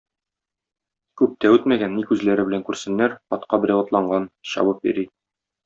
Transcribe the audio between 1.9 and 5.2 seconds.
ни күзләре белән күрсеннәр, атка берәү атланган, чабып йөри.